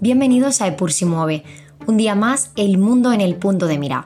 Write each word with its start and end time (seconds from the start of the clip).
Bienvenidos 0.00 0.62
a 0.62 0.68
Epur 0.68 0.92
mueve, 1.06 1.42
un 1.88 1.96
día 1.96 2.14
más 2.14 2.52
el 2.54 2.78
mundo 2.78 3.12
en 3.12 3.20
el 3.20 3.34
punto 3.34 3.66
de 3.66 3.80
mira. 3.80 4.04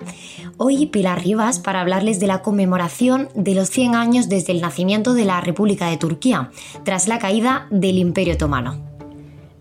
Hoy 0.57 0.87
Pilar 0.87 1.23
Rivas 1.23 1.59
para 1.59 1.83
hablarles 1.83 2.19
de 2.19 2.27
la 2.27 2.41
conmemoración 2.41 3.29
de 3.34 3.55
los 3.55 3.69
100 3.69 3.95
años 3.95 4.30
desde 4.30 4.52
el 4.52 4.62
nacimiento 4.62 5.12
de 5.12 5.27
la 5.27 5.43
República 5.43 5.89
de 5.89 5.98
Turquía, 5.98 6.51
tras 6.84 7.09
la 7.09 7.19
caída 7.19 7.66
del 7.70 7.98
Imperio 7.98 8.34
Otomano. 8.34 8.80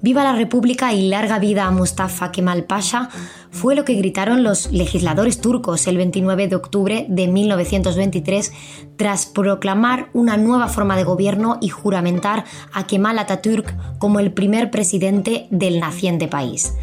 Viva 0.02 0.24
la 0.24 0.32
República 0.32 0.94
y 0.94 1.10
larga 1.10 1.38
vida 1.38 1.66
a 1.66 1.72
Mustafa 1.72 2.32
Kemal 2.32 2.64
Pasha 2.64 3.10
fue 3.52 3.76
lo 3.76 3.86
que 3.86 3.94
gritaron 3.96 4.44
los 4.44 4.72
legisladores 4.72 5.40
turcos 5.42 5.86
el 5.86 5.98
29 5.98 6.48
de 6.48 6.56
octubre 6.56 7.06
de 7.10 7.28
1923 7.28 8.52
tras 8.96 9.26
proclamar 9.26 10.10
una 10.14 10.38
nueva 10.38 10.68
forma 10.68 10.96
de 10.96 11.04
gobierno 11.04 11.58
y 11.62 11.70
juramentar 11.70 12.46
a 12.74 12.88
Kemal 12.88 13.20
Atatürk 13.20 13.76
como 14.00 14.20
el 14.20 14.32
primer 14.32 14.72
presidente 14.72 15.48
del 15.52 15.80
naciente 15.80 16.28
país. 16.28 16.74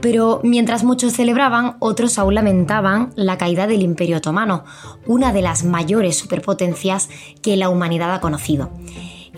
Pero 0.00 0.40
mientras 0.44 0.84
muchos 0.84 1.12
celebraban, 1.12 1.76
otros 1.80 2.18
aún 2.18 2.34
lamentaban 2.34 3.10
la 3.16 3.36
caída 3.36 3.66
del 3.66 3.82
Imperio 3.82 4.18
Otomano, 4.18 4.64
una 5.06 5.32
de 5.32 5.42
las 5.42 5.64
mayores 5.64 6.16
superpotencias 6.16 7.08
que 7.42 7.56
la 7.56 7.68
humanidad 7.68 8.14
ha 8.14 8.20
conocido. 8.20 8.70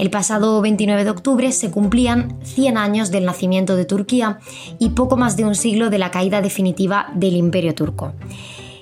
El 0.00 0.09
pasado 0.09 0.62
29 0.62 1.04
de 1.04 1.10
octubre 1.10 1.52
se 1.52 1.70
cumplían 1.70 2.38
100 2.42 2.78
años 2.78 3.10
del 3.10 3.27
nacimiento 3.27 3.77
de 3.77 3.84
Turquía 3.84 4.38
y 4.78 4.88
poco 4.88 5.18
más 5.18 5.36
de 5.36 5.45
un 5.45 5.54
siglo 5.54 5.91
de 5.91 5.98
la 5.98 6.10
caída 6.10 6.41
definitiva 6.41 7.12
del 7.14 7.36
Imperio 7.36 7.74
turco. 7.74 8.14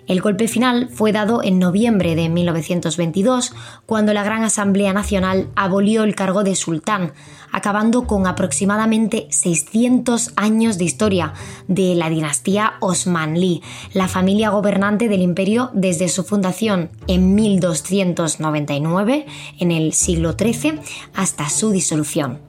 El 0.09 0.23
golpe 0.23 0.49
final 0.49 0.89
fue 0.89 1.13
dado 1.13 1.43
en 1.43 1.59
noviembre 1.59 2.17
de 2.17 2.31
1922, 2.31 3.53
cuando 3.85 4.15
la 4.15 4.25
Gran 4.25 4.43
Asamblea 4.43 4.95
Nacional 4.95 5.51
abolió 5.55 6.03
el 6.03 6.15
cargo 6.15 6.45
de 6.45 6.57
sultán, 6.57 7.13
acabando 7.53 8.07
con 8.07 8.27
aproximadamente 8.27 9.27
600 9.31 10.33
años 10.37 10.79
de 10.79 10.85
historia 10.85 11.35
de 11.67 11.95
la 11.95 12.09
dinastía 12.09 12.75
Osmanli, 12.81 13.63
la 13.93 14.09
familia 14.09 14.49
gobernante 14.49 15.09
del 15.09 15.21
imperio 15.21 15.71
desde 15.75 16.09
su 16.09 16.25
fundación 16.25 16.89
en 17.07 17.35
1299, 17.35 19.27
en 19.59 19.73
el 19.73 19.93
siglo 19.93 20.35
XIII, 20.39 20.81
hasta 21.15 21.51
su 21.51 21.71
disolución 21.71 22.48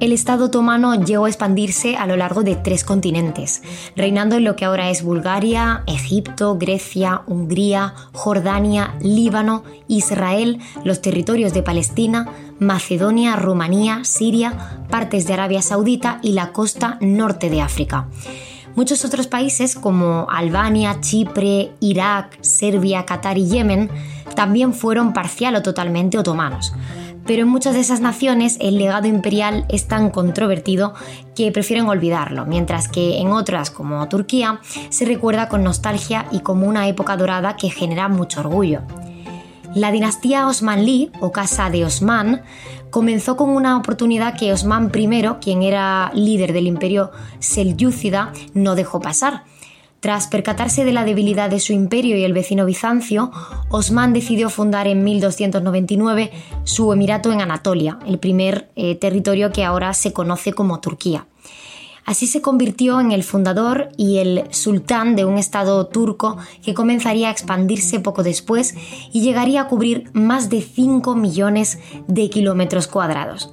el 0.00 0.12
Estado 0.12 0.46
otomano 0.46 0.94
llegó 0.94 1.24
a 1.24 1.28
expandirse 1.28 1.96
a 1.96 2.06
lo 2.06 2.16
largo 2.16 2.44
de 2.44 2.54
tres 2.54 2.84
continentes, 2.84 3.62
reinando 3.96 4.36
en 4.36 4.44
lo 4.44 4.54
que 4.54 4.64
ahora 4.64 4.90
es 4.90 5.02
Bulgaria, 5.02 5.82
Egipto, 5.86 6.56
Grecia, 6.56 7.22
Hungría, 7.26 7.94
Jordania, 8.12 8.94
Líbano, 9.00 9.64
Israel, 9.88 10.60
los 10.84 11.02
territorios 11.02 11.52
de 11.52 11.62
Palestina, 11.62 12.28
Macedonia, 12.60 13.34
Rumanía, 13.36 14.04
Siria, 14.04 14.86
partes 14.88 15.26
de 15.26 15.34
Arabia 15.34 15.62
Saudita 15.62 16.20
y 16.22 16.32
la 16.32 16.52
costa 16.52 16.98
norte 17.00 17.50
de 17.50 17.60
África. 17.60 18.06
Muchos 18.76 19.04
otros 19.04 19.26
países 19.26 19.74
como 19.74 20.28
Albania, 20.30 21.00
Chipre, 21.00 21.72
Irak, 21.80 22.38
Serbia, 22.42 23.04
Qatar 23.04 23.36
y 23.36 23.48
Yemen 23.48 23.90
también 24.36 24.72
fueron 24.72 25.12
parcial 25.12 25.56
o 25.56 25.62
totalmente 25.62 26.16
otomanos 26.16 26.72
pero 27.28 27.42
en 27.42 27.48
muchas 27.48 27.74
de 27.74 27.80
esas 27.80 28.00
naciones 28.00 28.56
el 28.58 28.78
legado 28.78 29.06
imperial 29.06 29.66
es 29.68 29.86
tan 29.86 30.08
controvertido 30.08 30.94
que 31.36 31.52
prefieren 31.52 31.86
olvidarlo, 31.86 32.46
mientras 32.46 32.88
que 32.88 33.18
en 33.18 33.28
otras, 33.32 33.70
como 33.70 34.08
Turquía, 34.08 34.60
se 34.88 35.04
recuerda 35.04 35.50
con 35.50 35.62
nostalgia 35.62 36.26
y 36.32 36.40
como 36.40 36.66
una 36.66 36.88
época 36.88 37.18
dorada 37.18 37.56
que 37.56 37.68
genera 37.68 38.08
mucho 38.08 38.40
orgullo. 38.40 38.80
La 39.74 39.92
dinastía 39.92 40.48
Osmanli, 40.48 41.12
o 41.20 41.30
Casa 41.30 41.68
de 41.68 41.84
Osman, 41.84 42.40
comenzó 42.88 43.36
con 43.36 43.50
una 43.50 43.76
oportunidad 43.76 44.34
que 44.34 44.54
Osman 44.54 44.90
I, 44.94 45.20
quien 45.42 45.62
era 45.62 46.10
líder 46.14 46.54
del 46.54 46.66
imperio 46.66 47.12
selyúcida, 47.40 48.32
no 48.54 48.74
dejó 48.74 49.00
pasar 49.00 49.44
tras 50.00 50.28
percatarse 50.28 50.84
de 50.84 50.92
la 50.92 51.04
debilidad 51.04 51.50
de 51.50 51.58
su 51.58 51.72
imperio 51.72 52.16
y 52.16 52.24
el 52.24 52.32
vecino 52.32 52.64
Bizancio, 52.64 53.32
Osman 53.68 54.12
decidió 54.12 54.48
fundar 54.48 54.86
en 54.86 55.02
1299 55.02 56.30
su 56.64 56.92
emirato 56.92 57.32
en 57.32 57.40
Anatolia, 57.40 57.98
el 58.06 58.18
primer 58.18 58.68
eh, 58.76 58.94
territorio 58.94 59.50
que 59.50 59.64
ahora 59.64 59.92
se 59.94 60.12
conoce 60.12 60.52
como 60.52 60.80
Turquía. 60.80 61.26
Así 62.04 62.26
se 62.26 62.40
convirtió 62.40 63.00
en 63.00 63.12
el 63.12 63.22
fundador 63.22 63.90
y 63.98 64.16
el 64.16 64.44
sultán 64.50 65.14
de 65.14 65.26
un 65.26 65.36
estado 65.36 65.88
turco 65.88 66.38
que 66.62 66.72
comenzaría 66.72 67.28
a 67.28 67.32
expandirse 67.32 68.00
poco 68.00 68.22
después 68.22 68.74
y 69.12 69.20
llegaría 69.20 69.60
a 69.60 69.68
cubrir 69.68 70.10
más 70.14 70.48
de 70.48 70.62
5 70.62 71.14
millones 71.16 71.78
de 72.06 72.30
kilómetros 72.30 72.86
cuadrados. 72.86 73.52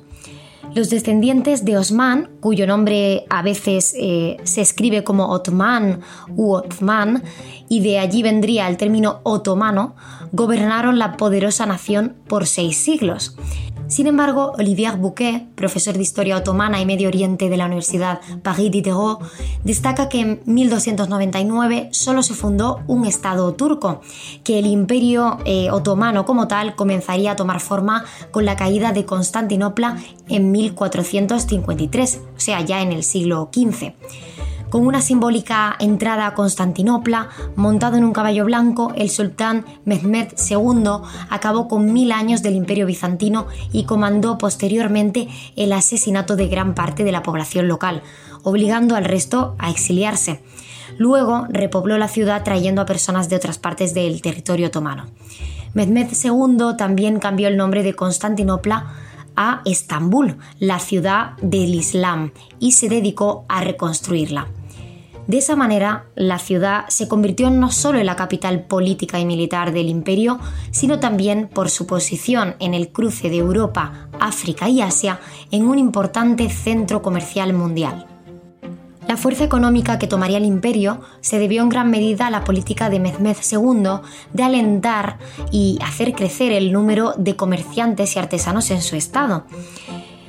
Los 0.76 0.90
descendientes 0.90 1.64
de 1.64 1.78
Osman, 1.78 2.32
cuyo 2.42 2.68
nombre 2.68 3.26
a 3.30 3.42
veces 3.42 3.96
eh, 3.98 4.36
se 4.44 4.60
escribe 4.60 5.06
como 5.06 5.30
Otman 5.30 6.02
u 6.36 6.54
Othman, 6.54 7.24
y 7.70 7.80
de 7.80 7.98
allí 7.98 8.22
vendría 8.24 8.68
el 8.68 8.76
término 8.76 9.22
otomano, 9.24 9.96
gobernaron 10.34 11.00
la 11.00 11.16
poderosa 11.16 11.66
nación 11.66 12.18
por 12.28 12.46
seis 12.46 12.76
siglos. 12.76 13.38
Sin 13.88 14.08
embargo, 14.08 14.54
Olivier 14.58 14.98
Bouquet, 14.98 15.46
profesor 15.56 15.96
de 15.96 16.02
Historia 16.02 16.38
Otomana 16.38 16.82
y 16.82 16.86
Medio 16.86 17.08
Oriente 17.08 17.50
de 17.50 17.58
la 17.58 17.66
Universidad 17.66 18.20
Paris 18.42 18.72
Diderot, 18.72 19.20
destaca 19.64 20.10
que 20.10 20.20
en 20.22 20.42
1299 20.46 21.90
solo 21.92 22.24
se 22.24 22.34
fundó 22.34 22.82
un 22.88 23.06
Estado 23.06 23.54
turco, 23.54 24.02
que 24.44 24.60
el 24.60 24.66
imperio 24.66 25.38
eh, 25.46 25.70
otomano 25.72 26.26
como 26.26 26.48
tal 26.48 26.76
comenzaría 26.76 27.32
a 27.32 27.36
tomar 27.36 27.60
forma 27.60 28.06
con 28.32 28.46
la 28.46 28.56
caída 28.56 28.92
de 28.92 29.06
Constantinopla 29.06 29.98
en 30.30 30.52
1453, 30.52 32.22
o 32.36 32.40
sea, 32.40 32.62
ya 32.62 32.82
en 32.82 32.92
el 32.92 33.04
siglo 33.04 33.50
XV. 33.54 33.94
Con 34.76 34.88
una 34.88 35.00
simbólica 35.00 35.74
entrada 35.80 36.28
a 36.28 36.34
Constantinopla, 36.34 37.30
montado 37.56 37.96
en 37.96 38.04
un 38.04 38.12
caballo 38.12 38.44
blanco, 38.44 38.92
el 38.98 39.10
sultán 39.10 39.64
Mehmed 39.86 40.34
II 40.50 40.90
acabó 41.30 41.70
con 41.70 41.94
mil 41.94 42.12
años 42.12 42.44
del 42.44 42.56
imperio 42.56 42.86
bizantino 42.86 43.48
y 43.72 43.86
comandó 43.86 44.38
posteriormente 44.38 45.30
el 45.56 45.72
asesinato 45.72 46.36
de 46.36 46.50
gran 46.50 46.76
parte 46.76 47.06
de 47.06 47.14
la 47.14 47.24
población 47.24 47.70
local, 47.70 48.02
obligando 48.44 48.98
al 48.98 49.06
resto 49.06 49.56
a 49.60 49.70
exiliarse. 49.70 50.44
Luego 50.98 51.48
repobló 51.50 51.98
la 51.98 52.10
ciudad 52.10 52.44
trayendo 52.44 52.82
a 52.82 52.86
personas 52.86 53.30
de 53.30 53.38
otras 53.38 53.58
partes 53.58 53.94
del 53.94 54.22
territorio 54.22 54.68
otomano. 54.68 55.06
Mehmed 55.74 56.10
II 56.22 56.76
también 56.78 57.20
cambió 57.20 57.48
el 57.48 57.56
nombre 57.56 57.82
de 57.82 57.94
Constantinopla 57.94 58.92
a 59.38 59.62
Estambul, 59.64 60.36
la 60.60 60.80
ciudad 60.80 61.38
del 61.42 61.76
Islam, 61.76 62.34
y 62.60 62.74
se 62.74 62.90
dedicó 62.90 63.46
a 63.48 63.62
reconstruirla. 63.62 64.50
De 65.28 65.40
esa 65.40 65.56
manera, 65.56 66.06
la 66.16 66.38
ciudad 66.38 66.86
se 66.88 67.08
convirtió 67.08 67.50
no 67.50 67.72
solo 67.72 68.00
en 68.00 68.06
la 68.06 68.16
capital 68.16 68.64
política 68.64 69.20
y 69.20 69.26
militar 69.26 69.74
del 69.74 69.90
imperio, 69.90 70.40
sino 70.70 71.00
también 71.00 71.48
por 71.48 71.70
su 71.70 71.88
posición 71.88 72.56
en 72.60 72.76
el 72.76 72.90
cruce 72.90 73.30
de 73.30 73.38
Europa, 73.38 74.08
África 74.20 74.70
y 74.70 74.82
Asia 74.82 75.20
en 75.50 75.66
un 75.66 75.80
importante 75.80 76.50
centro 76.50 77.02
comercial 77.02 77.54
mundial. 77.54 78.06
La 79.08 79.18
fuerza 79.18 79.44
económica 79.44 80.00
que 80.00 80.08
tomaría 80.08 80.38
el 80.38 80.46
imperio 80.46 81.02
se 81.22 81.38
debió 81.38 81.62
en 81.62 81.70
gran 81.70 81.92
medida 81.92 82.26
a 82.26 82.32
la 82.32 82.44
política 82.44 82.90
de 82.90 83.00
Mehmed 83.00 83.38
II 83.52 84.02
de 84.34 84.44
alentar 84.44 85.20
y 85.52 85.78
hacer 85.84 86.14
crecer 86.14 86.52
el 86.52 86.72
número 86.72 87.14
de 87.18 87.36
comerciantes 87.36 88.16
y 88.16 88.20
artesanos 88.20 88.72
en 88.72 88.82
su 88.82 88.96
estado. 88.96 89.46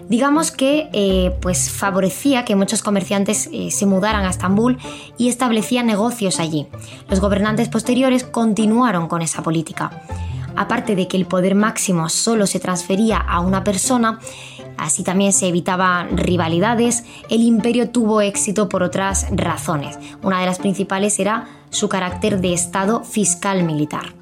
Digamos 0.08 0.50
que 0.52 0.88
eh, 0.92 1.36
pues 1.40 1.70
favorecía 1.70 2.44
que 2.44 2.56
muchos 2.56 2.82
comerciantes 2.82 3.48
eh, 3.52 3.70
se 3.70 3.86
mudaran 3.86 4.24
a 4.24 4.30
Estambul 4.30 4.78
y 5.18 5.28
establecían 5.28 5.86
negocios 5.86 6.38
allí. 6.38 6.66
Los 7.08 7.20
gobernantes 7.20 7.68
posteriores 7.68 8.24
continuaron 8.24 9.08
con 9.08 9.22
esa 9.22 9.42
política. 9.42 10.02
Aparte 10.54 10.96
de 10.96 11.06
que 11.06 11.16
el 11.16 11.26
poder 11.26 11.54
máximo 11.54 12.08
solo 12.08 12.46
se 12.46 12.60
transfería 12.60 13.18
a 13.18 13.40
una 13.40 13.62
persona, 13.62 14.20
Así 14.76 15.02
también 15.02 15.32
se 15.32 15.48
evitaban 15.48 16.18
rivalidades, 16.18 17.04
el 17.30 17.42
imperio 17.42 17.90
tuvo 17.90 18.20
éxito 18.20 18.68
por 18.68 18.82
otras 18.82 19.26
razones. 19.30 19.98
Una 20.22 20.40
de 20.40 20.46
las 20.46 20.58
principales 20.58 21.18
era 21.18 21.48
su 21.70 21.88
carácter 21.88 22.40
de 22.40 22.52
Estado 22.52 23.02
fiscal 23.02 23.64
militar. 23.64 24.14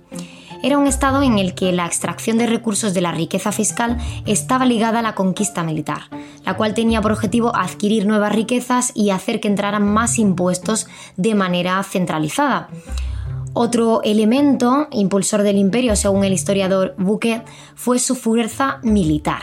Era 0.64 0.78
un 0.78 0.86
Estado 0.86 1.22
en 1.22 1.38
el 1.38 1.54
que 1.54 1.72
la 1.72 1.84
extracción 1.84 2.38
de 2.38 2.46
recursos 2.46 2.94
de 2.94 3.02
la 3.02 3.12
riqueza 3.12 3.52
fiscal 3.52 3.98
estaba 4.24 4.64
ligada 4.64 5.00
a 5.00 5.02
la 5.02 5.14
conquista 5.14 5.62
militar, 5.62 6.04
la 6.42 6.56
cual 6.56 6.72
tenía 6.72 7.02
por 7.02 7.12
objetivo 7.12 7.54
adquirir 7.54 8.06
nuevas 8.06 8.34
riquezas 8.34 8.90
y 8.94 9.10
hacer 9.10 9.40
que 9.40 9.48
entraran 9.48 9.86
más 9.86 10.18
impuestos 10.18 10.86
de 11.18 11.34
manera 11.34 11.82
centralizada. 11.82 12.70
Otro 13.52 14.00
elemento 14.04 14.88
impulsor 14.90 15.42
del 15.42 15.58
imperio, 15.58 15.96
según 15.96 16.24
el 16.24 16.32
historiador 16.32 16.94
Bouquet, 16.96 17.44
fue 17.74 17.98
su 17.98 18.14
fuerza 18.14 18.78
militar. 18.82 19.42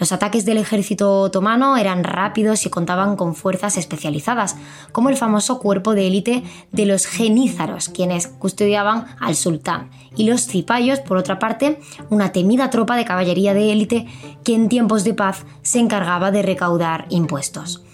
Los 0.00 0.12
ataques 0.12 0.46
del 0.46 0.56
ejército 0.56 1.20
otomano 1.20 1.76
eran 1.76 2.04
rápidos 2.04 2.64
y 2.64 2.70
contaban 2.70 3.16
con 3.16 3.34
fuerzas 3.34 3.76
especializadas, 3.76 4.56
como 4.92 5.10
el 5.10 5.16
famoso 5.16 5.58
cuerpo 5.58 5.94
de 5.94 6.06
élite 6.06 6.42
de 6.72 6.86
los 6.86 7.04
genízaros, 7.04 7.90
quienes 7.90 8.26
custodiaban 8.26 9.04
al 9.20 9.36
sultán, 9.36 9.90
y 10.16 10.24
los 10.24 10.46
cipayos, 10.46 11.00
por 11.00 11.18
otra 11.18 11.38
parte, 11.38 11.78
una 12.08 12.32
temida 12.32 12.70
tropa 12.70 12.96
de 12.96 13.04
caballería 13.04 13.52
de 13.52 13.72
élite 13.72 14.06
que 14.42 14.54
en 14.54 14.70
tiempos 14.70 15.04
de 15.04 15.12
paz 15.12 15.44
se 15.60 15.80
encargaba 15.80 16.30
de 16.30 16.40
recaudar 16.40 17.04
impuestos. 17.10 17.84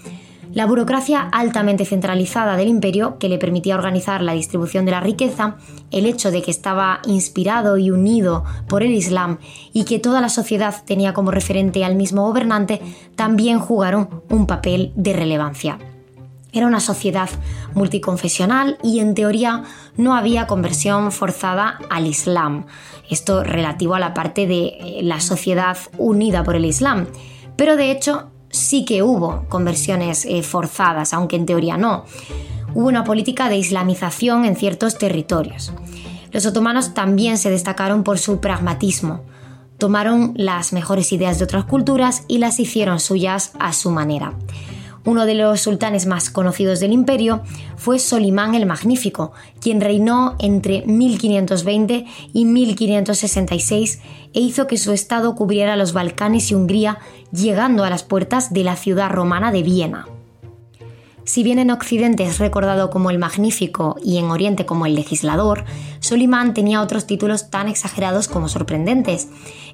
La 0.57 0.65
burocracia 0.65 1.29
altamente 1.33 1.85
centralizada 1.85 2.57
del 2.57 2.69
imperio, 2.69 3.19
que 3.19 3.29
le 3.29 3.37
permitía 3.37 3.75
organizar 3.75 4.23
la 4.23 4.33
distribución 4.33 4.87
de 4.87 4.93
la 4.93 5.01
riqueza, 5.01 5.57
el 5.91 6.07
hecho 6.07 6.31
de 6.31 6.41
que 6.41 6.51
estaba 6.51 7.01
inspirado 7.05 7.77
y 7.77 7.91
unido 7.91 8.43
por 8.67 8.83
el 8.83 8.93
Islam 8.93 9.37
y 9.75 9.85
que 9.85 9.99
toda 9.99 10.23
la 10.23 10.31
sociedad 10.31 10.75
tenía 10.87 11.13
como 11.13 11.31
referente 11.31 11.85
al 11.85 11.95
mismo 11.95 12.23
gobernante, 12.23 12.81
también 13.17 13.59
jugaron 13.59 14.23
un 14.31 14.47
papel 14.47 14.93
de 14.97 15.13
relevancia. 15.13 15.79
Era 16.55 16.67
una 16.67 16.81
sociedad 16.81 17.29
multiconfesional 17.75 18.79
y 18.83 19.01
en 19.01 19.15
teoría 19.15 19.65
no 19.99 20.17
había 20.17 20.47
conversión 20.47 21.13
forzada 21.13 21.79
al 21.91 22.07
Islam. 22.07 22.65
Esto 23.11 23.45
relativo 23.45 23.95
a 23.95 24.01
la 24.01 24.15
parte 24.15 24.47
de 24.47 25.01
la 25.03 25.21
sociedad 25.21 25.77
unida 25.99 26.45
por 26.45 26.57
el 26.57 26.65
Islam. 26.65 27.09
Pero 27.57 27.77
de 27.77 27.91
hecho 27.91 28.31
sí 28.57 28.85
que 28.85 29.03
hubo 29.03 29.45
conversiones 29.49 30.25
eh, 30.25 30.43
forzadas, 30.43 31.13
aunque 31.13 31.37
en 31.37 31.47
teoría 31.47 31.77
no. 31.77 32.05
Hubo 32.75 32.89
una 32.89 33.05
política 33.05 33.49
de 33.49 33.57
islamización 33.57 34.45
en 34.45 34.57
ciertos 34.57 34.99
territorios. 34.99 35.73
Los 36.33 36.45
otomanos 36.47 36.93
también 36.95 37.39
se 37.39 37.51
destacaron 37.51 38.03
por 38.03 38.19
su 38.19 38.41
pragmatismo. 38.41 39.23
Tomaron 39.79 40.33
las 40.37 40.73
mejores 40.73 41.13
ideas 41.13 41.39
de 41.39 41.45
otras 41.45 41.65
culturas 41.65 42.25
y 42.29 42.39
las 42.39 42.61
hicieron 42.61 43.01
suyas 43.01 43.53
a 43.59 43.73
su 43.73 43.91
manera. 43.91 44.35
Uno 45.07 45.25
de 45.25 45.37
los 45.37 45.61
sultanes 45.61 46.05
más 46.07 46.31
conocidos 46.31 46.81
del 46.81 46.93
imperio 46.93 47.43
fue 47.77 48.01
Solimán 48.01 48.57
el 48.57 48.67
Magnífico, 48.67 49.33
quien 49.61 49.81
reinó 49.81 50.35
entre 50.41 50.85
1520 50.85 52.07
y 52.33 52.45
1566 52.45 54.01
e 54.35 54.41
hizo 54.41 54.67
que 54.67 54.77
su 54.77 54.93
estado 54.93 55.37
cubriera 55.37 55.77
los 55.77 55.93
Balcanes 55.93 56.51
y 56.51 56.55
Hungría, 56.57 56.99
llegando 57.31 57.85
a 57.85 57.91
las 57.91 58.03
puertas 58.03 58.53
de 58.53 58.65
la 58.65 58.75
ciudad 58.75 59.09
romana 59.09 59.53
de 59.53 59.63
Viena. 59.63 60.07
Si 61.27 61.43
bien 61.43 61.59
en 61.59 61.73
Occidente 61.73 62.23
es 62.23 62.39
recordado 62.39 62.89
como 62.89 63.11
el 63.11 63.19
Magnífico 63.19 63.97
y 64.01 64.19
en 64.19 64.27
Oriente 64.27 64.65
como 64.65 64.87
el 64.87 64.95
Legislador, 64.95 65.65
Solimán 65.99 66.55
tenía 66.55 66.81
otros 66.81 67.05
títulos 67.05 67.51
tan 67.51 67.67
exagerados 67.67 68.29
como 68.29 68.49
sorprendentes. 68.49 69.27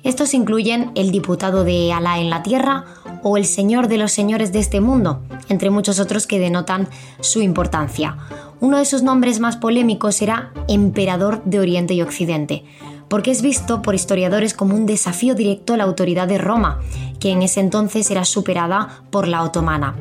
Estos 0.03 0.33
incluyen 0.33 0.93
el 0.95 1.13
Diputado 1.13 1.63
de 1.63 1.93
Alá 1.93 2.19
en 2.19 2.31
la 2.31 2.43
Tierra 2.43 2.87
o 3.23 3.37
el 3.37 3.45
Señor 3.45 3.89
de 3.89 3.99
los 3.99 4.13
Señores 4.13 4.51
de 4.53 4.61
este 4.61 4.81
mundo, 4.81 5.21
entre 5.51 5.69
muchos 5.69 6.01
otros 6.01 6.27
que 6.27 6.39
denotan 6.39 6.89
su 7.21 7.43
importancia. 7.43 8.17
Uno 8.61 8.79
de 8.79 8.87
sus 8.87 9.03
nombres 9.03 9.39
más 9.39 9.59
polémicos 9.59 10.23
era 10.23 10.55
Emperador 10.69 11.45
de 11.45 11.61
Oriente 11.61 11.93
y 11.93 12.01
Occidente, 12.01 12.65
porque 13.13 13.31
es 13.31 13.43
visto 13.43 13.83
por 13.83 13.95
historiadores 13.95 14.55
como 14.55 14.75
un 14.75 14.87
desafío 14.87 15.35
directo 15.35 15.75
a 15.75 15.77
la 15.77 15.85
autoridad 15.85 16.27
de 16.27 16.39
Roma, 16.39 16.81
que 17.21 17.29
en 17.29 17.43
ese 17.43 17.61
entonces 17.61 18.11
era 18.11 18.25
superada 18.25 19.03
por 19.11 19.29
la 19.29 19.43
otomana. 19.43 19.95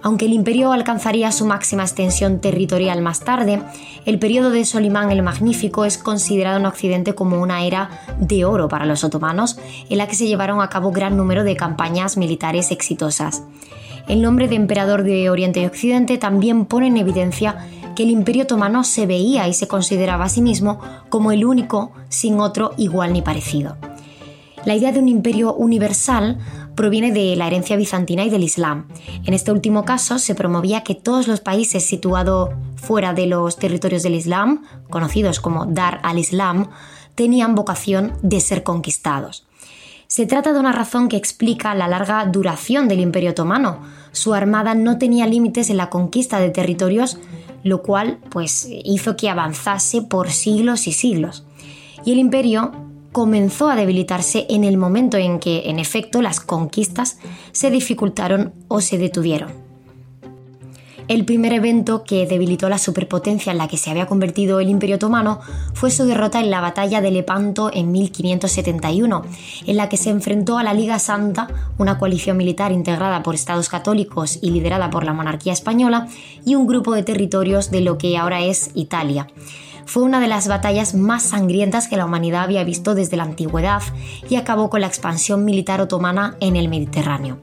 Aunque 0.00 0.24
el 0.24 0.32
imperio 0.32 0.72
alcanzaría 0.72 1.30
su 1.30 1.44
máxima 1.44 1.82
extensión 1.82 2.40
territorial 2.40 3.02
más 3.02 3.20
tarde, 3.20 3.60
el 4.06 4.18
periodo 4.18 4.48
de 4.48 4.64
Solimán 4.64 5.10
el 5.10 5.22
Magnífico 5.22 5.84
es 5.84 5.98
considerado 5.98 6.56
en 6.56 6.64
Occidente 6.64 7.14
como 7.14 7.38
una 7.42 7.66
era 7.66 8.00
de 8.18 8.46
oro 8.46 8.66
para 8.66 8.86
los 8.86 9.04
otomanos, 9.04 9.58
en 9.90 9.98
la 9.98 10.06
que 10.06 10.14
se 10.14 10.26
llevaron 10.26 10.62
a 10.62 10.70
cabo 10.70 10.90
gran 10.90 11.18
número 11.18 11.44
de 11.44 11.56
campañas 11.56 12.16
militares 12.16 12.70
exitosas. 12.70 13.42
El 14.08 14.20
nombre 14.20 14.48
de 14.48 14.56
emperador 14.56 15.02
de 15.02 15.30
Oriente 15.30 15.60
y 15.60 15.66
Occidente 15.66 16.18
también 16.18 16.66
pone 16.66 16.88
en 16.88 16.96
evidencia 16.98 17.66
que 17.96 18.02
el 18.02 18.10
imperio 18.10 18.42
otomano 18.42 18.84
se 18.84 19.06
veía 19.06 19.48
y 19.48 19.54
se 19.54 19.68
consideraba 19.68 20.26
a 20.26 20.28
sí 20.28 20.42
mismo 20.42 20.78
como 21.08 21.32
el 21.32 21.44
único 21.44 21.92
sin 22.08 22.40
otro 22.40 22.72
igual 22.76 23.12
ni 23.12 23.22
parecido. 23.22 23.76
La 24.64 24.74
idea 24.74 24.92
de 24.92 24.98
un 24.98 25.08
imperio 25.08 25.54
universal 25.54 26.38
proviene 26.74 27.12
de 27.12 27.36
la 27.36 27.46
herencia 27.46 27.76
bizantina 27.76 28.24
y 28.24 28.30
del 28.30 28.42
Islam. 28.42 28.88
En 29.24 29.34
este 29.34 29.52
último 29.52 29.84
caso 29.84 30.18
se 30.18 30.34
promovía 30.34 30.82
que 30.82 30.94
todos 30.94 31.28
los 31.28 31.40
países 31.40 31.84
situados 31.84 32.50
fuera 32.76 33.14
de 33.14 33.26
los 33.26 33.56
territorios 33.56 34.02
del 34.02 34.14
Islam, 34.14 34.64
conocidos 34.90 35.40
como 35.40 35.66
Dar 35.66 36.00
al-Islam, 36.02 36.68
tenían 37.14 37.54
vocación 37.54 38.12
de 38.22 38.40
ser 38.40 38.62
conquistados. 38.62 39.43
Se 40.14 40.26
trata 40.26 40.52
de 40.52 40.60
una 40.60 40.70
razón 40.70 41.08
que 41.08 41.16
explica 41.16 41.74
la 41.74 41.88
larga 41.88 42.24
duración 42.26 42.86
del 42.86 43.00
Imperio 43.00 43.32
Otomano. 43.32 43.80
Su 44.12 44.32
armada 44.32 44.76
no 44.76 44.96
tenía 44.96 45.26
límites 45.26 45.70
en 45.70 45.76
la 45.76 45.90
conquista 45.90 46.38
de 46.38 46.50
territorios, 46.50 47.18
lo 47.64 47.82
cual 47.82 48.20
pues 48.30 48.68
hizo 48.70 49.16
que 49.16 49.28
avanzase 49.28 50.02
por 50.02 50.30
siglos 50.30 50.86
y 50.86 50.92
siglos. 50.92 51.44
Y 52.04 52.12
el 52.12 52.20
imperio 52.20 52.70
comenzó 53.10 53.68
a 53.68 53.74
debilitarse 53.74 54.46
en 54.50 54.62
el 54.62 54.76
momento 54.76 55.16
en 55.16 55.40
que, 55.40 55.68
en 55.68 55.80
efecto, 55.80 56.22
las 56.22 56.38
conquistas 56.38 57.18
se 57.50 57.72
dificultaron 57.72 58.52
o 58.68 58.80
se 58.80 58.98
detuvieron. 58.98 59.63
El 61.06 61.26
primer 61.26 61.52
evento 61.52 62.02
que 62.02 62.26
debilitó 62.26 62.70
la 62.70 62.78
superpotencia 62.78 63.52
en 63.52 63.58
la 63.58 63.68
que 63.68 63.76
se 63.76 63.90
había 63.90 64.06
convertido 64.06 64.58
el 64.58 64.70
Imperio 64.70 64.96
Otomano 64.96 65.38
fue 65.74 65.90
su 65.90 66.06
derrota 66.06 66.40
en 66.40 66.50
la 66.50 66.62
batalla 66.62 67.02
de 67.02 67.10
Lepanto 67.10 67.70
en 67.74 67.92
1571, 67.92 69.22
en 69.66 69.76
la 69.76 69.90
que 69.90 69.98
se 69.98 70.08
enfrentó 70.08 70.56
a 70.56 70.62
la 70.62 70.72
Liga 70.72 70.98
Santa, 70.98 71.48
una 71.76 71.98
coalición 71.98 72.38
militar 72.38 72.72
integrada 72.72 73.22
por 73.22 73.34
estados 73.34 73.68
católicos 73.68 74.38
y 74.40 74.50
liderada 74.50 74.88
por 74.88 75.04
la 75.04 75.12
monarquía 75.12 75.52
española, 75.52 76.08
y 76.46 76.54
un 76.54 76.66
grupo 76.66 76.94
de 76.94 77.02
territorios 77.02 77.70
de 77.70 77.82
lo 77.82 77.98
que 77.98 78.16
ahora 78.16 78.42
es 78.42 78.70
Italia 78.74 79.28
fue 79.86 80.02
una 80.02 80.18
de 80.18 80.28
las 80.28 80.48
batallas 80.48 80.94
más 80.94 81.24
sangrientas 81.24 81.88
que 81.88 81.98
la 81.98 82.06
humanidad 82.06 82.44
había 82.44 82.64
visto 82.64 82.94
desde 82.94 83.18
la 83.18 83.24
antigüedad 83.24 83.82
y 84.30 84.36
acabó 84.36 84.70
con 84.70 84.80
la 84.80 84.86
expansión 84.86 85.44
militar 85.44 85.82
otomana 85.82 86.36
en 86.40 86.56
el 86.56 86.70
Mediterráneo. 86.70 87.38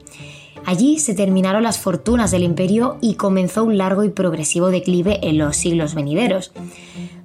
Allí 0.64 0.98
se 0.98 1.14
terminaron 1.14 1.64
las 1.64 1.78
fortunas 1.78 2.30
del 2.30 2.44
imperio 2.44 2.98
y 3.00 3.14
comenzó 3.14 3.64
un 3.64 3.78
largo 3.78 4.04
y 4.04 4.10
progresivo 4.10 4.68
declive 4.68 5.18
en 5.22 5.38
los 5.38 5.56
siglos 5.56 5.94
venideros. 5.94 6.52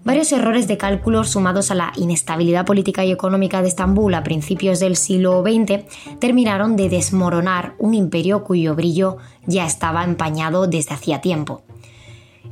Varios 0.03 0.31
errores 0.31 0.67
de 0.67 0.77
cálculo 0.77 1.23
sumados 1.25 1.69
a 1.69 1.75
la 1.75 1.91
inestabilidad 1.97 2.65
política 2.65 3.03
y 3.03 3.11
económica 3.11 3.61
de 3.61 3.67
Estambul 3.67 4.13
a 4.13 4.23
principios 4.23 4.79
del 4.79 4.95
siglo 4.95 5.43
XX 5.43 5.83
terminaron 6.19 6.77
de 6.77 6.89
desmoronar 6.89 7.75
un 7.77 7.93
imperio 7.93 8.43
cuyo 8.43 8.73
brillo 8.73 9.17
ya 9.45 9.65
estaba 9.65 10.03
empañado 10.03 10.67
desde 10.67 10.95
hacía 10.95 11.19
tiempo. 11.19 11.61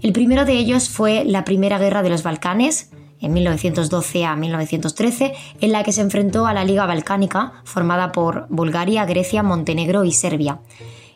El 0.01 0.11
primero 0.11 0.45
de 0.45 0.53
ellos 0.53 0.89
fue 0.89 1.23
la 1.23 1.45
Primera 1.45 1.79
Guerra 1.79 2.03
de 2.03 2.09
los 2.09 2.23
Balcanes, 2.23 2.91
en 3.25 3.33
1912 3.33 4.23
a 4.23 4.35
1913, 4.35 5.33
en 5.61 5.71
la 5.71 5.83
que 5.83 5.91
se 5.91 6.01
enfrentó 6.01 6.45
a 6.45 6.53
la 6.53 6.63
Liga 6.63 6.85
Balcánica, 6.85 7.53
formada 7.63 8.11
por 8.11 8.45
Bulgaria, 8.49 9.05
Grecia, 9.05 9.43
Montenegro 9.43 10.03
y 10.05 10.11
Serbia, 10.11 10.59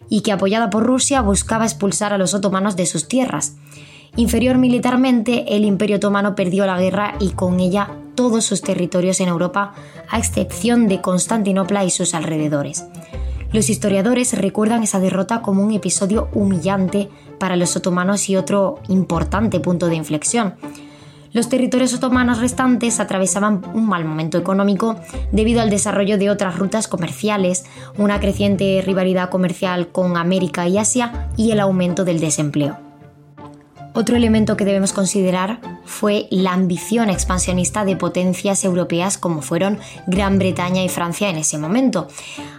y 0.10 0.22
que 0.22 0.32
apoyada 0.32 0.70
por 0.70 0.84
Rusia 0.84 1.22
buscaba 1.22 1.66
expulsar 1.66 2.12
a 2.12 2.18
los 2.18 2.34
otomanos 2.34 2.76
de 2.76 2.88
sus 2.88 3.08
tierras. 3.08 3.56
Inferior 4.16 4.58
militarmente, 4.58 5.56
el 5.56 5.66
Imperio 5.66 5.98
Otomano 5.98 6.34
perdió 6.36 6.66
la 6.66 6.80
guerra 6.80 7.14
y 7.20 7.30
con 7.30 7.60
ella 7.60 7.92
todos 8.16 8.44
sus 8.44 8.62
territorios 8.62 9.22
en 9.22 9.30
Europa, 9.30 9.74
a 10.10 10.18
excepción 10.18 10.88
de 10.88 11.02
Constantinopla 11.02 11.86
y 11.86 11.92
sus 11.92 12.16
alrededores. 12.16 12.86
Los 13.52 13.70
historiadores 13.70 14.34
recuerdan 14.38 14.84
esa 14.84 15.00
derrota 15.00 15.42
como 15.42 15.64
un 15.64 15.72
episodio 15.74 16.28
humillante 16.34 17.10
para 17.40 17.56
los 17.56 17.76
otomanos 17.76 18.30
y 18.30 18.36
otro 18.36 18.80
importante 18.88 19.60
punto 19.60 19.88
de 19.88 19.96
inflexión. 19.96 20.56
Los 21.32 21.48
territorios 21.48 21.94
otomanos 21.94 22.40
restantes 22.40 23.00
atravesaban 23.00 23.62
un 23.74 23.88
mal 23.88 24.04
momento 24.04 24.38
económico 24.38 25.00
debido 25.32 25.62
al 25.62 25.70
desarrollo 25.70 26.18
de 26.18 26.30
otras 26.32 26.58
rutas 26.58 26.88
comerciales, 26.88 27.66
una 27.98 28.20
creciente 28.20 28.82
rivalidad 28.84 29.30
comercial 29.30 29.90
con 29.90 30.18
América 30.18 30.68
y 30.68 30.80
Asia 30.80 31.30
y 31.38 31.52
el 31.52 31.60
aumento 31.60 32.04
del 32.04 32.20
desempleo. 32.20 32.78
Otro 33.94 34.16
elemento 34.16 34.58
que 34.58 34.66
debemos 34.66 34.94
considerar 34.94 35.60
fue 35.90 36.28
la 36.30 36.54
ambición 36.54 37.10
expansionista 37.10 37.84
de 37.84 37.96
potencias 37.96 38.64
europeas 38.64 39.18
como 39.18 39.42
fueron 39.42 39.80
Gran 40.06 40.38
Bretaña 40.38 40.84
y 40.84 40.88
Francia 40.88 41.30
en 41.30 41.38
ese 41.38 41.58
momento. 41.58 42.08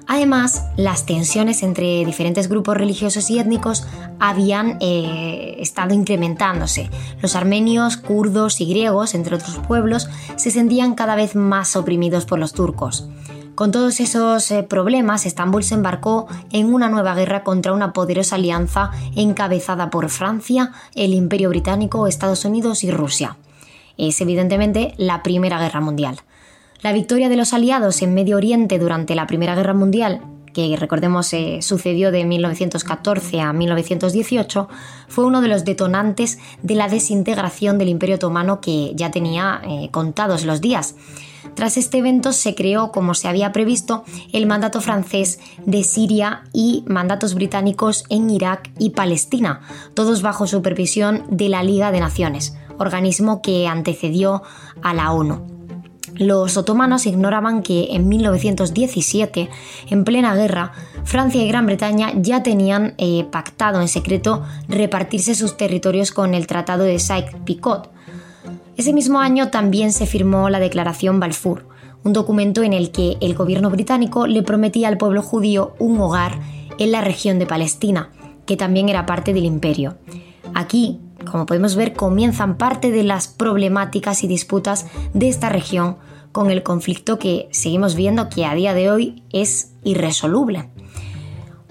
Además, 0.09 0.65
las 0.77 1.07
tensiones 1.07 1.63
entre 1.63 2.05
diferentes 2.05 2.49
grupos 2.49 2.77
religiosos 2.77 3.31
y 3.31 3.39
étnicos 3.39 3.87
habían 4.19 4.79
eh, 4.81 5.57
estado 5.61 5.95
incrementándose. 5.95 6.91
Los 7.23 7.37
armenios, 7.37 7.97
kurdos 7.97 8.61
y 8.61 8.67
griegos, 8.67 9.15
entre 9.15 9.37
otros 9.37 9.59
pueblos, 9.59 10.09
se 10.35 10.51
sentían 10.51 10.97
cada 10.97 11.15
vez 11.15 11.37
más 11.37 11.77
oprimidos 11.77 12.27
por 12.27 12.41
los 12.41 12.53
turcos. 12.53 13.09
Con 13.61 13.73
todos 13.73 14.00
esos 14.00 14.50
eh, 14.52 14.62
problemas, 14.62 15.26
Estambul 15.26 15.62
se 15.62 15.75
embarcó 15.75 16.26
en 16.50 16.73
una 16.73 16.88
nueva 16.88 17.14
guerra 17.14 17.45
contra 17.45 17.75
una 17.75 17.93
poderosa 17.93 18.37
alianza 18.37 18.90
encabezada 19.17 19.90
por 19.90 20.09
Francia, 20.09 20.73
el 20.95 21.12
Imperio 21.12 21.50
Británico, 21.50 22.07
Estados 22.07 22.47
Unidos 22.47 22.85
y 22.85 22.90
Rusia. 22.90 23.37
Es 23.99 24.19
evidentemente 24.23 24.95
la 24.97 25.23
Primera 25.23 25.59
Guerra 25.59 25.83
Mundial. 25.83 26.21
La 26.81 26.95
victoria 26.95 27.29
de 27.29 27.37
los 27.37 27.52
aliados 27.52 28.00
en 28.00 28.14
Medio 28.14 28.38
Oriente 28.38 28.79
durante 28.79 29.14
la 29.14 29.26
Primera 29.26 29.55
Guerra 29.55 29.75
Mundial 29.75 30.23
que 30.55 30.75
recordemos 30.76 31.33
eh, 31.35 31.59
sucedió 31.61 32.11
de 32.11 32.25
1914 32.25 33.40
a 33.40 33.52
1918, 33.52 34.69
fue 35.07 35.25
uno 35.25 35.43
de 35.43 35.49
los 35.49 35.64
detonantes 35.64 36.38
de 36.62 36.75
la 36.75 36.88
desintegración 36.88 37.79
del 37.79 37.88
Imperio 37.88 38.17
Otomano 38.17 38.61
que 38.61 38.93
ya 38.97 39.11
tenía 39.11 39.61
eh, 39.64 39.90
contados 39.93 40.45
los 40.47 40.61
días. 40.61 40.97
Tras 41.54 41.76
este 41.76 41.99
evento 41.99 42.32
se 42.32 42.54
creó, 42.54 42.92
como 42.92 43.14
se 43.14 43.28
había 43.28 43.52
previsto, 43.52 44.04
el 44.32 44.47
mandato 44.47 44.80
francés 44.80 45.40
de 45.64 45.82
Siria 45.82 46.44
y 46.52 46.85
mandatos 46.87 47.35
británicos 47.35 48.04
en 48.09 48.30
Irak 48.30 48.70
y 48.78 48.90
Palestina, 48.90 49.61
todos 49.94 50.23
bajo 50.23 50.47
supervisión 50.47 51.25
de 51.30 51.49
la 51.49 51.62
Liga 51.62 51.92
de 51.92 52.00
Naciones, 52.00 52.56
organismo 52.78 53.42
que 53.42 53.66
antecedió 53.66 54.42
a 54.82 54.94
la 54.94 55.12
ONU. 55.12 55.61
Los 56.20 56.59
otomanos 56.59 57.06
ignoraban 57.06 57.62
que 57.62 57.94
en 57.94 58.06
1917, 58.06 59.49
en 59.88 60.04
plena 60.04 60.35
guerra, 60.35 60.73
Francia 61.04 61.42
y 61.42 61.49
Gran 61.49 61.64
Bretaña 61.64 62.12
ya 62.14 62.42
tenían 62.42 62.94
eh, 62.99 63.25
pactado 63.30 63.80
en 63.80 63.88
secreto 63.88 64.44
repartirse 64.68 65.35
sus 65.35 65.56
territorios 65.56 66.12
con 66.12 66.35
el 66.35 66.47
Tratado 66.47 66.85
de 66.85 66.99
Sykes-Picot. 66.99 67.90
Ese 68.81 68.95
mismo 68.95 69.21
año 69.21 69.51
también 69.51 69.93
se 69.93 70.07
firmó 70.07 70.49
la 70.49 70.59
Declaración 70.59 71.21
Balfour, 71.21 71.67
un 72.03 72.15
documento 72.15 72.63
en 72.63 72.73
el 72.73 72.93
que 72.93 73.19
el 73.21 73.35
gobierno 73.35 73.69
británico 73.69 74.27
le 74.27 74.43
prometía 74.43 74.89
al 74.89 74.97
pueblo 74.97 75.21
judío 75.21 75.75
un 75.79 76.01
hogar 76.01 76.41
en 76.79 76.91
la 76.91 77.03
región 77.03 77.39
de 77.39 77.45
Palestina, 77.45 78.09
que 78.47 78.57
también 78.57 78.89
era 78.89 79.05
parte 79.05 79.35
del 79.35 79.45
imperio. 79.45 79.99
Aquí, 80.55 80.99
como 81.31 81.45
podemos 81.45 81.77
ver, 81.77 81.93
comienzan 81.93 82.57
parte 82.57 82.91
de 82.91 83.03
las 83.03 83.29
problemáticas 83.29 84.25
y 84.25 84.29
disputas 84.29 84.87
de 85.13 85.29
esta 85.29 85.51
región 85.51 85.99
con 86.33 86.51
el 86.51 86.63
conflicto 86.63 87.19
que 87.19 87.51
seguimos 87.51 87.97
viendo 87.97 88.31
que 88.31 88.47
a 88.47 88.55
día 88.55 88.73
de 88.73 88.91
hoy 88.91 89.25
es 89.31 89.75
irresoluble. 89.85 90.71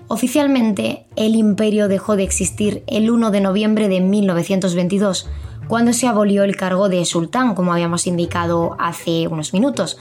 Oficialmente, 0.09 1.07
el 1.15 1.35
imperio 1.35 1.87
dejó 1.87 2.15
de 2.15 2.23
existir 2.23 2.83
el 2.85 3.09
1 3.09 3.31
de 3.31 3.41
noviembre 3.41 3.87
de 3.89 3.99
1922, 3.99 5.27
cuando 5.69 5.93
se 5.93 6.07
abolió 6.07 6.43
el 6.43 6.55
cargo 6.55 6.89
de 6.89 7.05
sultán, 7.05 7.53
como 7.53 7.71
habíamos 7.71 8.07
indicado 8.07 8.75
hace 8.79 9.27
unos 9.27 9.53
minutos. 9.53 9.99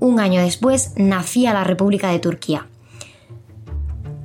Un 0.00 0.18
año 0.18 0.40
después 0.40 0.94
nacía 0.96 1.52
la 1.52 1.64
República 1.64 2.08
de 2.08 2.18
Turquía. 2.18 2.66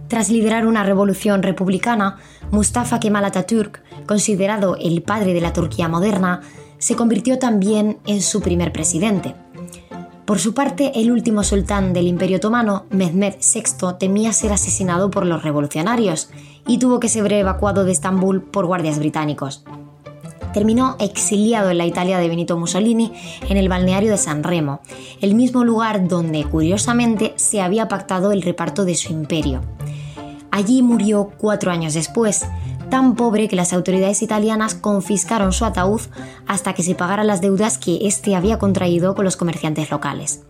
Tras 0.07 0.29
liderar 0.29 0.65
una 0.65 0.83
revolución 0.83 1.43
republicana, 1.43 2.19
Mustafa 2.51 3.01
Kemal 3.01 3.25
Atatürk, 3.25 3.83
considerado 4.05 4.77
el 4.79 5.03
padre 5.03 5.33
de 5.33 5.41
la 5.41 5.51
Turquía 5.51 5.89
moderna, 5.89 6.39
se 6.77 6.95
convirtió 6.95 7.37
también 7.37 7.97
en 8.07 8.21
su 8.21 8.39
primer 8.39 8.71
presidente. 8.71 9.35
Por 10.23 10.39
su 10.39 10.53
parte, 10.53 10.93
el 10.95 11.11
último 11.11 11.43
sultán 11.43 11.91
del 11.91 12.07
Imperio 12.07 12.37
Otomano, 12.37 12.85
Mehmed 12.91 13.35
VI, 13.41 13.97
temía 13.99 14.31
ser 14.31 14.53
asesinado 14.53 15.11
por 15.11 15.25
los 15.25 15.43
revolucionarios 15.43 16.29
y 16.65 16.79
tuvo 16.79 17.01
que 17.01 17.09
ser 17.09 17.29
evacuado 17.33 17.83
de 17.83 17.91
Estambul 17.91 18.41
por 18.41 18.67
guardias 18.67 18.99
británicos. 18.99 19.65
Terminó 20.57 20.95
exiliado 20.97 21.69
en 21.69 21.77
la 21.77 21.85
Italia 21.85 22.17
de 22.17 22.29
Benito 22.29 22.57
Mussolini 22.57 23.11
en 23.47 23.57
el 23.57 23.69
balneario 23.69 24.09
de 24.09 24.17
San 24.17 24.41
Remo, 24.41 24.81
el 25.21 25.35
mismo 25.35 25.63
lugar 25.63 26.07
donde, 26.07 26.45
curiosamente, 26.45 27.33
se 27.35 27.61
había 27.61 27.87
pactado 27.87 28.31
el 28.31 28.41
reparto 28.41 28.83
de 28.83 28.95
su 28.95 29.13
imperio. 29.13 29.61
Allí 30.49 30.81
murió 30.81 31.29
cuatro 31.37 31.69
años 31.69 31.93
después, 31.93 32.47
tan 32.89 33.13
pobre 33.13 33.47
que 33.47 33.55
las 33.55 33.71
autoridades 33.71 34.23
italianas 34.23 34.73
confiscaron 34.73 35.53
su 35.53 35.63
ataúd 35.63 36.01
hasta 36.47 36.73
que 36.73 36.81
se 36.81 36.95
pagaran 36.95 37.27
las 37.27 37.41
deudas 37.41 37.77
que 37.77 38.07
éste 38.07 38.35
había 38.35 38.57
contraído 38.57 39.13
con 39.13 39.25
los 39.25 39.37
comerciantes 39.37 39.91
locales. 39.91 40.41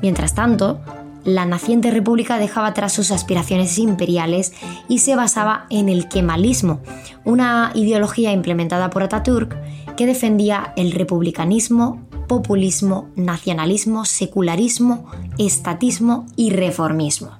Mientras 0.00 0.34
tanto, 0.34 0.80
la 1.24 1.44
naciente 1.44 1.90
república 1.90 2.38
dejaba 2.38 2.68
atrás 2.68 2.92
sus 2.92 3.10
aspiraciones 3.10 3.78
imperiales 3.78 4.52
y 4.88 4.98
se 4.98 5.16
basaba 5.16 5.66
en 5.70 5.88
el 5.88 6.08
kemalismo, 6.08 6.80
una 7.24 7.72
ideología 7.74 8.32
implementada 8.32 8.90
por 8.90 9.02
Ataturk 9.02 9.56
que 9.96 10.06
defendía 10.06 10.72
el 10.76 10.92
republicanismo, 10.92 12.06
populismo, 12.28 13.08
nacionalismo, 13.16 14.04
secularismo, 14.04 15.06
estatismo 15.38 16.26
y 16.36 16.50
reformismo. 16.50 17.30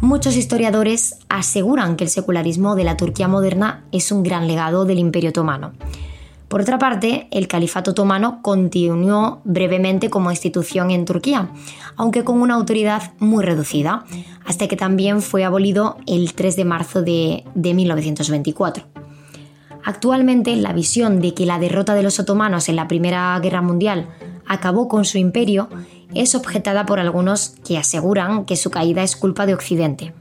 Muchos 0.00 0.36
historiadores 0.36 1.16
aseguran 1.28 1.96
que 1.96 2.04
el 2.04 2.10
secularismo 2.10 2.76
de 2.76 2.84
la 2.84 2.96
Turquía 2.96 3.28
moderna 3.28 3.84
es 3.92 4.12
un 4.12 4.22
gran 4.22 4.46
legado 4.46 4.84
del 4.84 4.98
Imperio 4.98 5.30
Otomano. 5.30 5.72
Por 6.48 6.60
otra 6.60 6.78
parte, 6.78 7.26
el 7.32 7.48
Califato 7.48 7.90
Otomano 7.90 8.40
continuó 8.40 9.40
brevemente 9.44 10.10
como 10.10 10.30
institución 10.30 10.92
en 10.92 11.04
Turquía, 11.04 11.50
aunque 11.96 12.22
con 12.22 12.40
una 12.40 12.54
autoridad 12.54 13.12
muy 13.18 13.44
reducida, 13.44 14.04
hasta 14.44 14.68
que 14.68 14.76
también 14.76 15.22
fue 15.22 15.44
abolido 15.44 15.96
el 16.06 16.34
3 16.34 16.54
de 16.54 16.64
marzo 16.64 17.02
de, 17.02 17.44
de 17.54 17.74
1924. 17.74 18.84
Actualmente, 19.84 20.54
la 20.56 20.72
visión 20.72 21.20
de 21.20 21.34
que 21.34 21.46
la 21.46 21.58
derrota 21.58 21.94
de 21.94 22.02
los 22.02 22.20
otomanos 22.20 22.68
en 22.68 22.76
la 22.76 22.88
Primera 22.88 23.38
Guerra 23.40 23.62
Mundial 23.62 24.08
acabó 24.46 24.88
con 24.88 25.04
su 25.04 25.18
imperio 25.18 25.68
es 26.14 26.34
objetada 26.34 26.86
por 26.86 27.00
algunos 27.00 27.54
que 27.66 27.78
aseguran 27.78 28.44
que 28.44 28.56
su 28.56 28.70
caída 28.70 29.02
es 29.02 29.16
culpa 29.16 29.46
de 29.46 29.54
Occidente. 29.54 30.14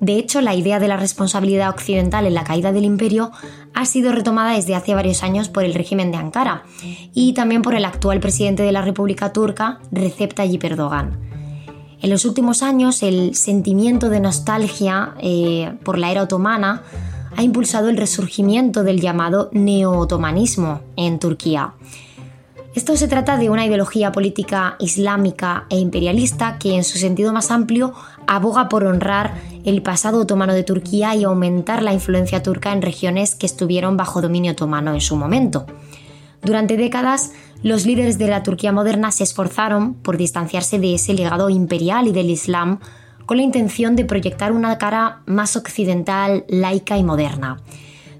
De 0.00 0.16
hecho, 0.16 0.40
la 0.40 0.54
idea 0.54 0.78
de 0.78 0.88
la 0.88 0.96
responsabilidad 0.96 1.70
occidental 1.70 2.26
en 2.26 2.34
la 2.34 2.44
caída 2.44 2.72
del 2.72 2.84
imperio 2.84 3.32
ha 3.74 3.84
sido 3.84 4.12
retomada 4.12 4.54
desde 4.54 4.74
hace 4.74 4.94
varios 4.94 5.22
años 5.22 5.48
por 5.48 5.64
el 5.64 5.74
régimen 5.74 6.12
de 6.12 6.18
Ankara 6.18 6.62
y 7.14 7.32
también 7.32 7.62
por 7.62 7.74
el 7.74 7.84
actual 7.84 8.20
presidente 8.20 8.62
de 8.62 8.72
la 8.72 8.82
República 8.82 9.32
Turca, 9.32 9.80
Recep 9.90 10.34
Tayyip 10.34 10.62
Erdogan. 10.64 11.18
En 12.00 12.10
los 12.10 12.24
últimos 12.24 12.62
años, 12.62 13.02
el 13.02 13.34
sentimiento 13.34 14.08
de 14.08 14.20
nostalgia 14.20 15.14
eh, 15.20 15.72
por 15.84 15.98
la 15.98 16.12
era 16.12 16.22
otomana 16.22 16.82
ha 17.36 17.42
impulsado 17.42 17.88
el 17.88 17.96
resurgimiento 17.96 18.84
del 18.84 19.00
llamado 19.00 19.50
neo-otomanismo 19.52 20.80
en 20.96 21.18
Turquía 21.18 21.74
esto 22.74 22.96
se 22.96 23.08
trata 23.08 23.36
de 23.36 23.50
una 23.50 23.66
ideología 23.66 24.12
política 24.12 24.76
islámica 24.78 25.66
e 25.70 25.78
imperialista 25.78 26.58
que 26.58 26.76
en 26.76 26.84
su 26.84 26.98
sentido 26.98 27.32
más 27.32 27.50
amplio 27.50 27.94
aboga 28.26 28.68
por 28.68 28.84
honrar 28.84 29.34
el 29.64 29.82
pasado 29.82 30.20
otomano 30.20 30.52
de 30.52 30.64
Turquía 30.64 31.14
y 31.14 31.24
aumentar 31.24 31.82
la 31.82 31.92
influencia 31.92 32.42
turca 32.42 32.72
en 32.72 32.82
regiones 32.82 33.34
que 33.34 33.46
estuvieron 33.46 33.96
bajo 33.96 34.20
dominio 34.20 34.52
otomano 34.52 34.92
en 34.94 35.00
su 35.00 35.16
momento. 35.16 35.66
Durante 36.42 36.76
décadas, 36.76 37.32
los 37.62 37.86
líderes 37.86 38.18
de 38.18 38.28
la 38.28 38.42
Turquía 38.42 38.70
moderna 38.70 39.10
se 39.10 39.24
esforzaron 39.24 39.94
por 39.94 40.16
distanciarse 40.16 40.78
de 40.78 40.94
ese 40.94 41.14
legado 41.14 41.50
imperial 41.50 42.06
y 42.06 42.12
del 42.12 42.30
Islam 42.30 42.78
con 43.26 43.38
la 43.38 43.42
intención 43.42 43.96
de 43.96 44.04
proyectar 44.04 44.52
una 44.52 44.78
cara 44.78 45.22
más 45.26 45.56
occidental, 45.56 46.44
laica 46.48 46.96
y 46.96 47.02
moderna. 47.02 47.60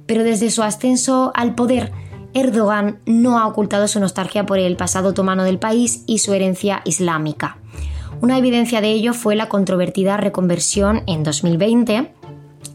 Pero 0.06 0.24
desde 0.24 0.50
su 0.50 0.62
ascenso 0.62 1.32
al 1.34 1.54
poder, 1.54 1.92
Erdogan 2.40 3.00
no 3.06 3.38
ha 3.38 3.46
ocultado 3.46 3.88
su 3.88 4.00
nostalgia 4.00 4.46
por 4.46 4.58
el 4.58 4.76
pasado 4.76 5.10
otomano 5.10 5.44
del 5.44 5.58
país 5.58 6.04
y 6.06 6.18
su 6.18 6.34
herencia 6.34 6.82
islámica. 6.84 7.58
Una 8.20 8.38
evidencia 8.38 8.80
de 8.80 8.90
ello 8.90 9.14
fue 9.14 9.36
la 9.36 9.48
controvertida 9.48 10.16
reconversión 10.16 11.02
en 11.06 11.22
2020 11.22 12.12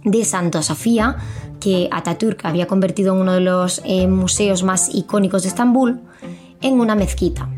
de 0.05 0.25
Santa 0.25 0.61
Sofía, 0.63 1.17
que 1.59 1.89
Atatürk 1.91 2.45
había 2.45 2.67
convertido 2.67 3.13
en 3.13 3.21
uno 3.21 3.33
de 3.33 3.41
los 3.41 3.81
eh, 3.85 4.07
museos 4.07 4.63
más 4.63 4.93
icónicos 4.93 5.43
de 5.43 5.49
Estambul, 5.49 6.01
en 6.61 6.79
una 6.79 6.95
mezquita. 6.95 7.49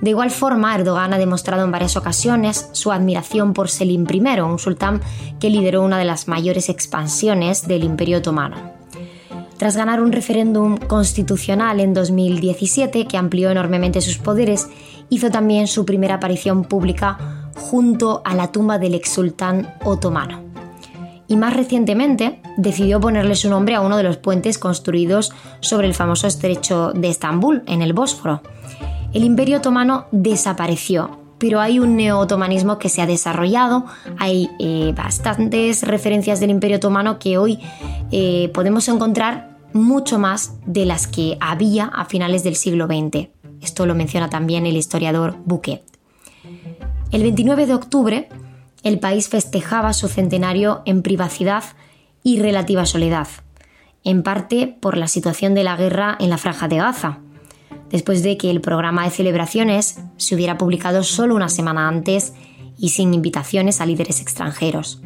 De 0.00 0.10
igual 0.10 0.30
forma, 0.30 0.74
Erdogan 0.74 1.14
ha 1.14 1.18
demostrado 1.18 1.64
en 1.64 1.70
varias 1.70 1.96
ocasiones 1.96 2.68
su 2.72 2.92
admiración 2.92 3.54
por 3.54 3.68
Selim 3.68 4.06
I, 4.10 4.40
un 4.40 4.58
sultán 4.58 5.00
que 5.40 5.50
lideró 5.50 5.82
una 5.82 5.98
de 5.98 6.04
las 6.04 6.28
mayores 6.28 6.68
expansiones 6.68 7.66
del 7.66 7.84
Imperio 7.84 8.18
Otomano. 8.18 8.75
Tras 9.58 9.76
ganar 9.76 10.02
un 10.02 10.12
referéndum 10.12 10.76
constitucional 10.76 11.80
en 11.80 11.94
2017 11.94 13.06
que 13.06 13.16
amplió 13.16 13.50
enormemente 13.50 14.02
sus 14.02 14.18
poderes, 14.18 14.68
hizo 15.08 15.30
también 15.30 15.66
su 15.66 15.86
primera 15.86 16.16
aparición 16.16 16.64
pública 16.64 17.50
junto 17.56 18.20
a 18.24 18.34
la 18.34 18.52
tumba 18.52 18.78
del 18.78 18.94
ex 18.94 19.10
sultán 19.10 19.74
otomano. 19.82 20.42
Y 21.26 21.36
más 21.36 21.54
recientemente 21.54 22.40
decidió 22.56 23.00
ponerle 23.00 23.34
su 23.34 23.48
nombre 23.48 23.74
a 23.74 23.80
uno 23.80 23.96
de 23.96 24.02
los 24.02 24.18
puentes 24.18 24.58
construidos 24.58 25.32
sobre 25.60 25.86
el 25.86 25.94
famoso 25.94 26.26
estrecho 26.26 26.92
de 26.92 27.08
Estambul, 27.08 27.62
en 27.66 27.82
el 27.82 27.94
Bósforo. 27.94 28.42
El 29.12 29.24
imperio 29.24 29.58
otomano 29.58 30.06
desapareció, 30.12 31.25
pero 31.38 31.60
hay 31.60 31.78
un 31.78 31.96
neo-otomanismo 31.96 32.78
que 32.78 32.88
se 32.88 33.02
ha 33.02 33.06
desarrollado, 33.06 33.84
hay 34.18 34.50
eh, 34.58 34.92
bastantes 34.96 35.82
referencias 35.82 36.40
del 36.40 36.50
imperio 36.50 36.78
otomano 36.78 37.18
que 37.18 37.38
hoy 37.38 37.58
eh, 38.10 38.50
podemos 38.54 38.88
encontrar 38.88 39.56
mucho 39.72 40.18
más 40.18 40.54
de 40.64 40.86
las 40.86 41.06
que 41.06 41.36
había 41.40 41.86
a 41.86 42.06
finales 42.06 42.42
del 42.42 42.56
siglo 42.56 42.86
XX. 42.86 43.28
Esto 43.60 43.86
lo 43.86 43.94
menciona 43.94 44.30
también 44.30 44.66
el 44.66 44.76
historiador 44.76 45.36
Bouquet. 45.44 45.82
El 47.12 47.22
29 47.22 47.66
de 47.66 47.74
octubre, 47.74 48.28
el 48.82 48.98
país 48.98 49.28
festejaba 49.28 49.92
su 49.92 50.08
centenario 50.08 50.82
en 50.86 51.02
privacidad 51.02 51.64
y 52.22 52.40
relativa 52.40 52.86
soledad, 52.86 53.28
en 54.04 54.22
parte 54.22 54.76
por 54.80 54.96
la 54.96 55.08
situación 55.08 55.54
de 55.54 55.64
la 55.64 55.76
guerra 55.76 56.16
en 56.18 56.30
la 56.30 56.38
franja 56.38 56.68
de 56.68 56.76
Gaza, 56.76 57.20
después 57.90 58.22
de 58.22 58.36
que 58.36 58.50
el 58.50 58.60
programa 58.60 59.04
de 59.04 59.10
celebraciones 59.10 59.98
se 60.16 60.34
hubiera 60.34 60.58
publicado 60.58 61.02
solo 61.02 61.34
una 61.34 61.48
semana 61.48 61.88
antes 61.88 62.32
y 62.78 62.90
sin 62.90 63.14
invitaciones 63.14 63.80
a 63.80 63.86
líderes 63.86 64.20
extranjeros. 64.20 65.00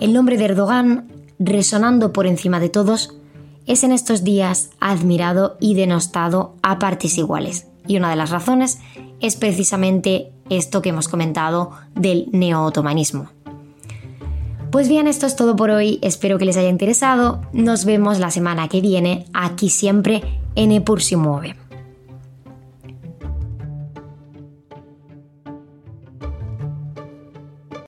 El 0.00 0.12
nombre 0.12 0.36
de 0.36 0.44
Erdogan, 0.44 1.08
resonando 1.38 2.12
por 2.12 2.26
encima 2.26 2.60
de 2.60 2.68
todos, 2.68 3.16
es 3.66 3.82
en 3.82 3.92
estos 3.92 4.24
días 4.24 4.70
admirado 4.80 5.56
y 5.60 5.74
denostado 5.74 6.54
a 6.62 6.78
partes 6.78 7.18
iguales, 7.18 7.66
Y 7.88 7.96
una 7.96 8.10
de 8.10 8.16
las 8.16 8.30
razones 8.30 8.80
es 9.20 9.36
precisamente 9.36 10.32
esto 10.50 10.82
que 10.82 10.88
hemos 10.88 11.08
comentado 11.08 11.70
del 11.94 12.28
neo-otomanismo. 12.32 13.30
Pues 14.72 14.88
bien, 14.88 15.06
esto 15.06 15.26
es 15.26 15.36
todo 15.36 15.54
por 15.54 15.70
hoy, 15.70 16.00
espero 16.02 16.36
que 16.36 16.44
les 16.44 16.56
haya 16.56 16.68
interesado, 16.68 17.42
nos 17.52 17.84
vemos 17.84 18.18
la 18.18 18.32
semana 18.32 18.68
que 18.68 18.80
viene, 18.80 19.26
aquí 19.32 19.68
siempre 19.68 20.40
en 20.56 20.72
Epur 20.72 21.00
si 21.00 21.14
mueve. 21.14 21.54